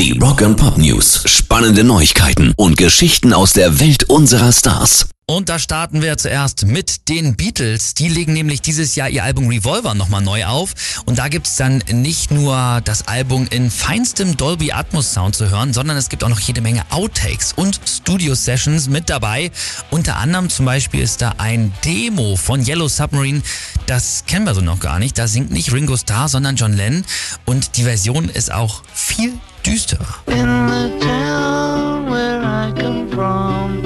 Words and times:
Die 0.00 0.18
Rock 0.18 0.40
and 0.40 0.56
Pop 0.56 0.78
News. 0.78 1.24
Spannende 1.26 1.84
Neuigkeiten 1.84 2.54
und 2.56 2.78
Geschichten 2.78 3.34
aus 3.34 3.52
der 3.52 3.80
Welt 3.80 4.04
unserer 4.04 4.50
Stars. 4.50 5.10
Und 5.26 5.50
da 5.50 5.58
starten 5.58 6.00
wir 6.00 6.16
zuerst 6.16 6.64
mit 6.64 7.10
den 7.10 7.36
Beatles. 7.36 7.92
Die 7.92 8.08
legen 8.08 8.32
nämlich 8.32 8.62
dieses 8.62 8.94
Jahr 8.94 9.10
ihr 9.10 9.22
Album 9.22 9.48
Revolver 9.48 9.92
nochmal 9.92 10.22
neu 10.22 10.46
auf. 10.46 11.02
Und 11.04 11.18
da 11.18 11.28
gibt's 11.28 11.56
dann 11.56 11.84
nicht 11.92 12.30
nur 12.30 12.80
das 12.82 13.08
Album 13.08 13.46
in 13.50 13.70
feinstem 13.70 14.38
Dolby 14.38 14.72
Atmos 14.72 15.12
Sound 15.12 15.36
zu 15.36 15.50
hören, 15.50 15.74
sondern 15.74 15.98
es 15.98 16.08
gibt 16.08 16.24
auch 16.24 16.30
noch 16.30 16.40
jede 16.40 16.62
Menge 16.62 16.82
Outtakes 16.88 17.52
und 17.52 17.78
Studio 17.86 18.34
Sessions 18.34 18.88
mit 18.88 19.10
dabei. 19.10 19.50
Unter 19.90 20.16
anderem 20.16 20.48
zum 20.48 20.64
Beispiel 20.64 21.00
ist 21.00 21.20
da 21.20 21.34
ein 21.36 21.74
Demo 21.84 22.36
von 22.36 22.66
Yellow 22.66 22.88
Submarine. 22.88 23.42
Das 23.84 24.24
kennen 24.26 24.46
wir 24.46 24.54
so 24.54 24.62
noch 24.62 24.80
gar 24.80 24.98
nicht. 24.98 25.18
Da 25.18 25.28
singt 25.28 25.50
nicht 25.50 25.74
Ringo 25.74 25.98
Starr, 25.98 26.30
sondern 26.30 26.56
John 26.56 26.72
Lennon. 26.72 27.04
Und 27.44 27.76
die 27.76 27.82
Version 27.82 28.30
ist 28.30 28.50
auch 28.50 28.82
viel 28.94 29.34
düsterer. 29.64 30.22
In 30.26 30.68
the 30.68 30.98
town 31.04 32.10
where 32.10 32.40
I 32.42 32.72
come 32.80 33.08
from, 33.10 33.82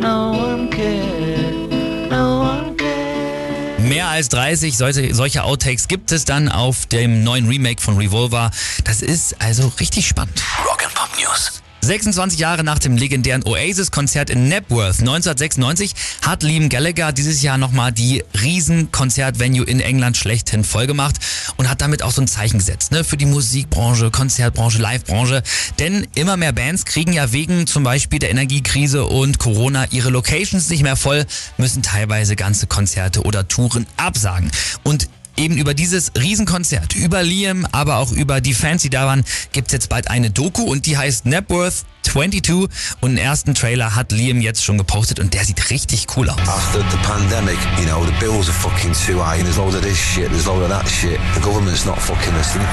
no 0.00 0.30
one 0.32 0.70
cared, 0.70 1.70
no 2.10 2.40
one 2.40 2.76
cared. 2.76 3.78
Mehr 3.78 4.08
als 4.08 4.28
30 4.28 4.76
solche, 4.76 5.14
solche 5.14 5.42
Outtakes 5.44 5.88
gibt 5.88 6.12
es 6.12 6.24
dann 6.24 6.48
auf 6.48 6.86
dem 6.86 7.22
neuen 7.22 7.48
Remake 7.48 7.80
von 7.80 7.96
Revolver. 7.96 8.50
Das 8.84 9.02
ist 9.02 9.40
also 9.40 9.72
richtig 9.80 10.06
spannend. 10.06 10.42
Rock 10.64 10.84
and 10.84 10.94
Pop 10.94 11.10
News. 11.18 11.62
26 11.86 12.40
Jahre 12.40 12.64
nach 12.64 12.80
dem 12.80 12.96
legendären 12.96 13.44
Oasis-Konzert 13.44 14.28
in 14.28 14.48
Napworth 14.48 14.98
1996 14.98 15.94
hat 16.20 16.42
Liam 16.42 16.68
Gallagher 16.68 17.12
dieses 17.12 17.42
Jahr 17.42 17.58
nochmal 17.58 17.92
die 17.92 18.24
riesen 18.42 18.90
Konzertvenue 18.90 19.64
in 19.64 19.78
England 19.78 20.16
schlechthin 20.16 20.64
vollgemacht 20.64 21.16
und 21.58 21.70
hat 21.70 21.80
damit 21.80 22.02
auch 22.02 22.10
so 22.10 22.22
ein 22.22 22.26
Zeichen 22.26 22.58
gesetzt 22.58 22.90
ne, 22.90 23.04
für 23.04 23.16
die 23.16 23.26
Musikbranche, 23.26 24.10
Konzertbranche, 24.10 24.78
Livebranche. 24.78 25.44
Denn 25.78 26.08
immer 26.16 26.36
mehr 26.36 26.52
Bands 26.52 26.86
kriegen 26.86 27.12
ja 27.12 27.30
wegen 27.30 27.68
zum 27.68 27.84
Beispiel 27.84 28.18
der 28.18 28.30
Energiekrise 28.30 29.06
und 29.06 29.38
Corona 29.38 29.86
ihre 29.92 30.10
Locations 30.10 30.68
nicht 30.68 30.82
mehr 30.82 30.96
voll, 30.96 31.24
müssen 31.56 31.84
teilweise 31.84 32.34
ganze 32.34 32.66
Konzerte 32.66 33.22
oder 33.22 33.46
Touren 33.46 33.86
absagen. 33.96 34.50
Und 34.82 35.08
Eben 35.36 35.58
über 35.58 35.74
dieses 35.74 36.12
Riesenkonzert, 36.18 36.96
über 36.96 37.22
Liam, 37.22 37.66
aber 37.72 37.96
auch 37.96 38.10
über 38.10 38.40
die 38.40 38.54
Fans, 38.54 38.82
die 38.82 38.90
da 38.90 39.06
waren, 39.06 39.22
gibt's 39.52 39.72
jetzt 39.72 39.90
bald 39.90 40.08
eine 40.08 40.30
Doku 40.30 40.62
und 40.62 40.86
die 40.86 40.96
heißt 40.96 41.26
Napworth 41.26 41.84
22 42.02 42.68
und 43.00 43.10
den 43.10 43.18
ersten 43.18 43.54
Trailer 43.54 43.94
hat 43.94 44.12
Liam 44.12 44.40
jetzt 44.40 44.64
schon 44.64 44.78
gepostet 44.78 45.20
und 45.20 45.34
der 45.34 45.44
sieht 45.44 45.68
richtig 45.70 46.06
cool 46.16 46.30
aus. 46.30 46.38
After 46.40 46.80
the 46.90 46.96
pandemic, 46.98 47.58
you 47.78 47.84
know, 47.84 48.04
the 48.06 48.12
bills 48.18 48.48
are 48.48 48.56
fucking 48.56 48.92
too 48.94 49.22
high 49.22 49.36
and 49.36 49.44
there's 49.44 49.58
loads 49.58 49.74
of 49.76 49.82
this 49.82 49.98
shit, 49.98 50.30
there's 50.30 50.46
loads 50.46 50.62
of 50.62 50.70
that 50.70 50.88
shit. 50.88 51.20
The 51.34 51.40
government's 51.40 51.84
not 51.84 51.98
fucking 52.00 52.34
listening. 52.34 52.66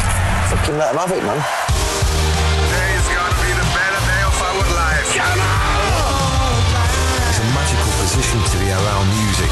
Fucking 0.49 0.77
let 0.77 0.93
them 0.93 0.99
have 0.99 1.11
it, 1.11 1.23
man. 1.23 1.43
Today's 2.71 3.07
gonna 3.11 3.35
be 3.43 3.51
the 3.59 3.67
better 3.75 4.01
day 4.07 4.23
of 4.23 4.39
our 4.39 4.63
life. 4.71 5.09
It's 7.27 7.39
a 7.39 7.47
magical 7.51 7.91
position 7.99 8.39
to 8.39 8.57
be 8.63 8.71
around 8.71 9.07
music. 9.19 9.51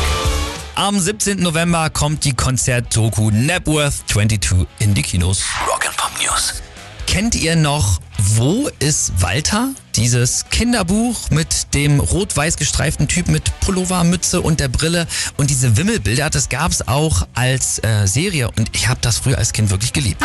Am 0.76 0.98
17. 1.00 1.42
November 1.42 1.90
kommt 1.90 2.24
die 2.24 2.34
Konzert-Doku 2.34 3.30
Napworth 3.32 3.94
22 4.08 4.68
in 4.80 4.94
die 4.94 5.02
Kinos. 5.02 5.44
Rock 5.68 5.86
and 5.86 5.98
Pop 5.98 6.12
News. 6.24 6.62
Kennt 7.08 7.36
ihr 7.36 7.58
noch 7.58 8.00
Wo 8.18 8.70
ist 8.80 9.12
Walter? 9.22 9.70
Dieses 9.96 10.46
Kinderbuch 10.50 11.30
mit 11.30 11.74
dem 11.74 12.00
rot-weiß 12.00 12.56
gestreiften 12.56 13.08
Typ 13.10 13.28
mit 13.28 13.52
Pullover, 13.60 14.04
Mütze 14.06 14.40
und 14.42 14.62
der 14.62 14.70
Brille 14.70 15.08
und 15.38 15.50
diese 15.50 15.76
Wimmelbilder, 15.76 16.30
das 16.30 16.48
gab's 16.48 16.88
auch 16.88 17.28
als 17.34 17.84
äh, 17.84 18.06
Serie 18.08 18.50
und 18.58 18.70
ich 18.74 18.88
habe 18.88 19.00
das 19.02 19.18
früher 19.18 19.38
als 19.38 19.52
Kind 19.52 19.70
wirklich 19.72 19.92
geliebt. 19.92 20.24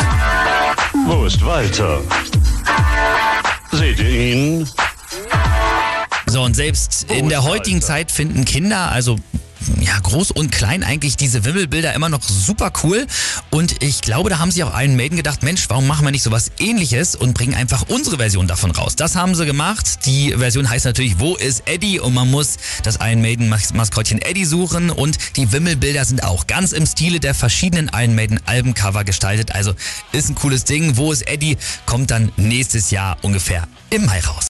Wo 1.05 1.25
ist 1.25 1.43
Walter? 1.43 1.99
Seht 3.73 3.99
ihr 3.99 4.33
ihn? 4.33 4.69
So, 6.27 6.43
und 6.43 6.55
selbst 6.55 7.05
in 7.11 7.27
der 7.29 7.43
heutigen 7.43 7.81
Zeit 7.81 8.11
finden 8.11 8.45
Kinder, 8.45 8.91
also 8.91 9.17
ja, 9.79 9.97
groß 9.99 10.31
und 10.31 10.51
klein 10.51 10.83
eigentlich 10.83 11.17
diese 11.17 11.45
Wimmelbilder 11.45 11.93
immer 11.93 12.09
noch 12.09 12.21
super 12.21 12.71
cool. 12.83 13.07
Und 13.49 13.83
ich 13.83 14.01
glaube, 14.01 14.29
da 14.29 14.39
haben 14.39 14.51
sich 14.51 14.63
auch 14.63 14.79
Iron 14.79 14.95
Maiden 14.95 15.17
gedacht, 15.17 15.43
Mensch, 15.43 15.65
warum 15.69 15.87
machen 15.87 16.05
wir 16.05 16.11
nicht 16.11 16.23
sowas 16.23 16.51
ähnliches 16.59 17.15
und 17.15 17.33
bringen 17.33 17.55
einfach 17.55 17.85
unsere 17.89 18.17
Version 18.17 18.47
davon 18.47 18.71
raus. 18.71 18.95
Das 18.95 19.15
haben 19.15 19.35
sie 19.35 19.45
gemacht. 19.45 20.05
Die 20.05 20.33
Version 20.33 20.69
heißt 20.69 20.85
natürlich, 20.85 21.19
wo 21.19 21.35
ist 21.35 21.63
Eddie? 21.67 21.99
Und 21.99 22.13
man 22.13 22.29
muss 22.29 22.57
das 22.83 22.97
Iron 23.01 23.21
Maiden 23.21 23.49
Maskottchen 23.49 24.21
Eddie 24.21 24.45
suchen. 24.45 24.89
Und 24.89 25.17
die 25.35 25.51
Wimmelbilder 25.51 26.05
sind 26.05 26.23
auch 26.23 26.47
ganz 26.47 26.71
im 26.71 26.85
Stile 26.85 27.19
der 27.19 27.33
verschiedenen 27.33 27.91
Iron 27.93 28.15
Maiden 28.15 28.39
Albencover 28.45 29.03
gestaltet. 29.03 29.53
Also 29.53 29.73
ist 30.11 30.29
ein 30.29 30.35
cooles 30.35 30.63
Ding. 30.63 30.97
Wo 30.97 31.11
ist 31.11 31.27
Eddie? 31.27 31.57
Kommt 31.85 32.11
dann 32.11 32.31
nächstes 32.37 32.91
Jahr 32.91 33.17
ungefähr 33.21 33.67
im 33.89 34.05
Mai 34.05 34.19
raus. 34.19 34.45